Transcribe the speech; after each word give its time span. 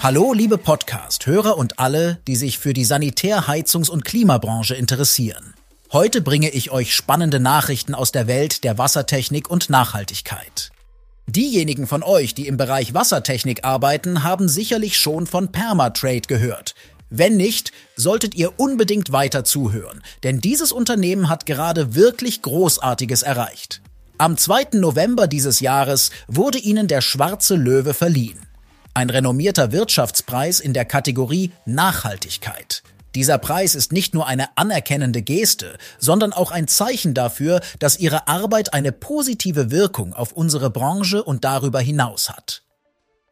Hallo, 0.00 0.32
liebe 0.32 0.58
Podcast-Hörer 0.58 1.58
und 1.58 1.80
alle, 1.80 2.20
die 2.28 2.36
sich 2.36 2.60
für 2.60 2.72
die 2.72 2.84
Sanitär-, 2.84 3.48
Heizungs- 3.48 3.90
und 3.90 4.04
Klimabranche 4.04 4.76
interessieren. 4.76 5.54
Heute 5.92 6.20
bringe 6.20 6.50
ich 6.50 6.70
euch 6.70 6.94
spannende 6.94 7.40
Nachrichten 7.40 7.96
aus 7.96 8.12
der 8.12 8.28
Welt 8.28 8.62
der 8.62 8.78
Wassertechnik 8.78 9.50
und 9.50 9.70
Nachhaltigkeit. 9.70 10.70
Diejenigen 11.26 11.88
von 11.88 12.04
euch, 12.04 12.32
die 12.32 12.46
im 12.46 12.56
Bereich 12.56 12.94
Wassertechnik 12.94 13.64
arbeiten, 13.64 14.22
haben 14.22 14.48
sicherlich 14.48 14.96
schon 14.96 15.26
von 15.26 15.50
Permatrade 15.50 16.28
gehört. 16.28 16.76
Wenn 17.10 17.36
nicht, 17.36 17.72
solltet 17.96 18.36
ihr 18.36 18.60
unbedingt 18.60 19.10
weiter 19.10 19.42
zuhören, 19.42 20.00
denn 20.22 20.40
dieses 20.40 20.70
Unternehmen 20.70 21.28
hat 21.28 21.44
gerade 21.44 21.96
wirklich 21.96 22.42
Großartiges 22.42 23.22
erreicht. 23.22 23.80
Am 24.16 24.36
2. 24.36 24.68
November 24.74 25.26
dieses 25.26 25.58
Jahres 25.58 26.12
wurde 26.28 26.58
ihnen 26.58 26.86
der 26.86 27.00
Schwarze 27.00 27.56
Löwe 27.56 27.94
verliehen. 27.94 28.47
Ein 28.98 29.10
renommierter 29.10 29.70
Wirtschaftspreis 29.70 30.58
in 30.58 30.72
der 30.72 30.84
Kategorie 30.84 31.52
Nachhaltigkeit. 31.64 32.82
Dieser 33.14 33.38
Preis 33.38 33.76
ist 33.76 33.92
nicht 33.92 34.12
nur 34.12 34.26
eine 34.26 34.48
anerkennende 34.58 35.22
Geste, 35.22 35.78
sondern 36.00 36.32
auch 36.32 36.50
ein 36.50 36.66
Zeichen 36.66 37.14
dafür, 37.14 37.60
dass 37.78 38.00
ihre 38.00 38.26
Arbeit 38.26 38.74
eine 38.74 38.90
positive 38.90 39.70
Wirkung 39.70 40.14
auf 40.14 40.32
unsere 40.32 40.70
Branche 40.70 41.22
und 41.22 41.44
darüber 41.44 41.78
hinaus 41.78 42.28
hat. 42.28 42.64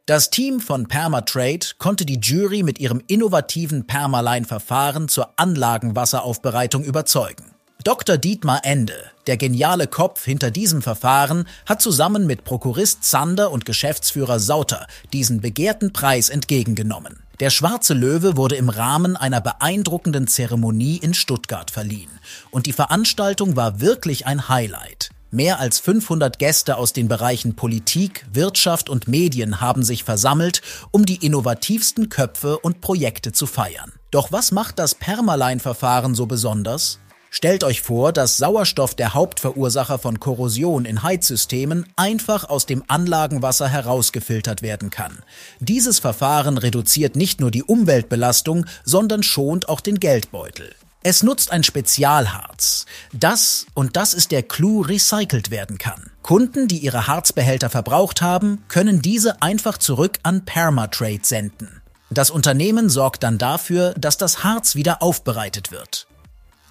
Das 0.06 0.30
Team 0.30 0.60
von 0.60 0.86
Permatrade 0.86 1.66
konnte 1.78 2.06
die 2.06 2.20
Jury 2.20 2.62
mit 2.62 2.78
ihrem 2.78 3.02
innovativen 3.08 3.88
Permaline-Verfahren 3.88 5.08
zur 5.08 5.36
Anlagenwasseraufbereitung 5.36 6.84
überzeugen. 6.84 7.56
Dr. 7.82 8.18
Dietmar 8.18 8.60
Ende, 8.62 8.94
der 9.26 9.36
geniale 9.36 9.86
Kopf 9.86 10.24
hinter 10.24 10.50
diesem 10.50 10.82
Verfahren, 10.82 11.46
hat 11.66 11.82
zusammen 11.82 12.26
mit 12.26 12.44
Prokurist 12.44 13.04
Zander 13.04 13.50
und 13.50 13.64
Geschäftsführer 13.64 14.38
Sauter 14.38 14.86
diesen 15.12 15.40
begehrten 15.40 15.92
Preis 15.92 16.28
entgegengenommen. 16.28 17.22
Der 17.40 17.50
Schwarze 17.50 17.92
Löwe 17.92 18.38
wurde 18.38 18.56
im 18.56 18.70
Rahmen 18.70 19.14
einer 19.14 19.42
beeindruckenden 19.42 20.26
Zeremonie 20.26 20.96
in 20.96 21.12
Stuttgart 21.12 21.70
verliehen. 21.70 22.10
Und 22.50 22.64
die 22.64 22.72
Veranstaltung 22.72 23.56
war 23.56 23.80
wirklich 23.80 24.26
ein 24.26 24.48
Highlight. 24.48 25.10
Mehr 25.30 25.60
als 25.60 25.80
500 25.80 26.38
Gäste 26.38 26.78
aus 26.78 26.94
den 26.94 27.08
Bereichen 27.08 27.56
Politik, 27.56 28.24
Wirtschaft 28.32 28.88
und 28.88 29.06
Medien 29.06 29.60
haben 29.60 29.82
sich 29.82 30.02
versammelt, 30.02 30.62
um 30.92 31.04
die 31.04 31.26
innovativsten 31.26 32.08
Köpfe 32.08 32.58
und 32.58 32.80
Projekte 32.80 33.32
zu 33.32 33.46
feiern. 33.46 33.92
Doch 34.10 34.32
was 34.32 34.50
macht 34.50 34.78
das 34.78 34.94
Permaline-Verfahren 34.94 36.14
so 36.14 36.24
besonders? 36.24 37.00
Stellt 37.36 37.64
euch 37.64 37.82
vor, 37.82 38.14
dass 38.14 38.38
Sauerstoff 38.38 38.94
der 38.94 39.12
Hauptverursacher 39.12 39.98
von 39.98 40.20
Korrosion 40.20 40.86
in 40.86 41.02
Heizsystemen 41.02 41.84
einfach 41.94 42.48
aus 42.48 42.64
dem 42.64 42.82
Anlagenwasser 42.88 43.68
herausgefiltert 43.68 44.62
werden 44.62 44.88
kann. 44.88 45.18
Dieses 45.60 45.98
Verfahren 45.98 46.56
reduziert 46.56 47.14
nicht 47.14 47.42
nur 47.42 47.50
die 47.50 47.62
Umweltbelastung, 47.62 48.64
sondern 48.84 49.22
schont 49.22 49.68
auch 49.68 49.82
den 49.82 50.00
Geldbeutel. 50.00 50.74
Es 51.02 51.22
nutzt 51.22 51.52
ein 51.52 51.62
Spezialharz, 51.62 52.86
das, 53.12 53.66
und 53.74 53.96
das 53.96 54.14
ist 54.14 54.30
der 54.30 54.42
Clou, 54.42 54.80
recycelt 54.80 55.50
werden 55.50 55.76
kann. 55.76 56.10
Kunden, 56.22 56.68
die 56.68 56.78
ihre 56.78 57.06
Harzbehälter 57.06 57.68
verbraucht 57.68 58.22
haben, 58.22 58.64
können 58.68 59.02
diese 59.02 59.42
einfach 59.42 59.76
zurück 59.76 60.20
an 60.22 60.46
Permatrade 60.46 61.20
senden. 61.20 61.82
Das 62.08 62.30
Unternehmen 62.30 62.88
sorgt 62.88 63.24
dann 63.24 63.36
dafür, 63.36 63.92
dass 63.98 64.16
das 64.16 64.42
Harz 64.42 64.74
wieder 64.74 65.02
aufbereitet 65.02 65.70
wird. 65.70 66.06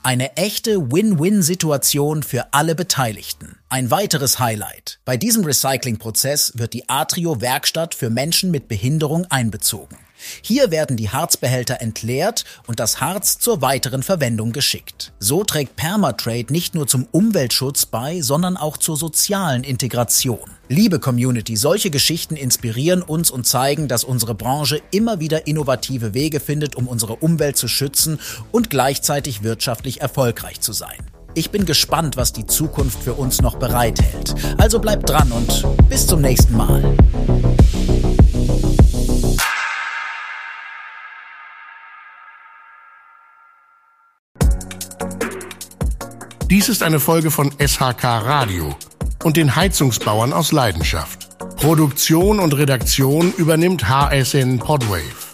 Eine 0.06 0.38
echte 0.38 0.92
Win-Win-Situation 0.92 2.22
für 2.22 2.54
alle 2.54 2.76
Beteiligten. 2.76 3.58
Ein 3.70 3.90
weiteres 3.90 4.38
Highlight. 4.38 5.00
Bei 5.04 5.18
diesem 5.18 5.44
Recyclingprozess 5.44 6.60
wird 6.60 6.74
die 6.74 6.88
Atrio 6.88 7.42
Werkstatt 7.42 7.96
für 7.96 8.12
Menschen 8.12 8.52
mit 8.52 8.68
Behinderung 8.68 9.26
einbezogen. 9.32 9.98
Hier 10.42 10.72
werden 10.72 10.98
die 10.98 11.10
Harzbehälter 11.10 11.82
entleert 11.82 12.46
und 12.68 12.80
das 12.80 13.02
Harz 13.02 13.40
zur 13.40 13.62
weiteren 13.62 14.04
Verwendung 14.04 14.52
geschickt. 14.52 15.14
So 15.20 15.44
trägt 15.44 15.76
Permatrade 15.76 16.52
nicht 16.52 16.76
nur 16.76 16.88
zum 16.88 17.08
Umweltschutz 17.12 17.86
bei, 17.86 18.22
sondern 18.22 18.58
auch 18.58 18.78
zur 18.78 18.98
sozialen 18.98 19.64
Integration. 19.64 20.40
Liebe 20.68 21.00
Community, 21.00 21.56
solche 21.56 21.92
Geschichten 21.92 22.36
inspirieren 22.36 23.04
uns 23.04 23.30
und 23.30 23.46
zeigen, 23.46 23.88
dass 23.88 24.04
unsere 24.04 24.34
Branche 24.34 24.82
immer 24.92 25.20
wieder 25.20 25.48
innovative 25.48 26.14
Wege 26.14 26.40
findet, 26.40 26.76
um 26.76 26.88
unsere 26.88 27.18
Umwelt 27.18 27.58
zu 27.58 27.68
schützen 27.68 28.20
und 28.52 28.70
gleichzeitig 28.70 29.44
wirtschaftlich 29.44 30.02
erfolgreich 30.02 30.62
zu 30.62 30.74
sein. 30.74 31.06
Ich 31.38 31.52
bin 31.52 31.66
gespannt, 31.66 32.16
was 32.16 32.32
die 32.32 32.48
Zukunft 32.48 33.04
für 33.04 33.14
uns 33.14 33.42
noch 33.42 33.58
bereithält. 33.58 34.34
Also 34.58 34.80
bleibt 34.80 35.10
dran 35.10 35.32
und 35.34 35.66
bis 35.90 36.08
zum 36.08 36.22
nächsten 36.22 36.56
Mal. 36.56 36.96
Dies 46.56 46.70
ist 46.70 46.84
eine 46.84 47.02
Folge 47.02 47.32
von 47.32 47.52
SHK 47.52 48.02
Radio 48.02 48.78
und 49.26 49.36
den 49.36 49.58
Heizungsbauern 49.58 50.32
aus 50.32 50.54
Leidenschaft. 50.54 51.28
Produktion 51.58 52.40
und 52.40 52.54
Redaktion 52.54 53.34
übernimmt 53.34 53.90
HSN 53.90 54.60
Podwave. 54.60 55.25